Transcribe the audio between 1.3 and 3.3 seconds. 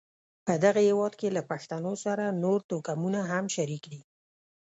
له پښتنو سره نور توکمونه